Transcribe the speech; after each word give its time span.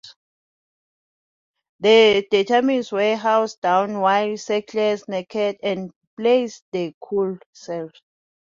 The 1.79 2.25
detainees 2.33 2.91
were 2.91 3.15
hosed 3.15 3.61
down 3.61 3.99
while 3.99 4.35
shackled 4.35 5.07
naked, 5.07 5.59
and 5.61 5.91
placed 6.17 6.63
in 6.73 6.95
cold 7.03 7.43
cells. 7.53 7.91